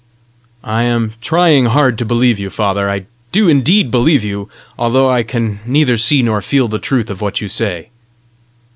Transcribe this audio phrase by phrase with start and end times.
[0.63, 2.89] "I am trying hard to believe you, father.
[2.89, 7.21] I do indeed believe you, although I can neither see nor feel the truth of
[7.21, 7.89] what you say."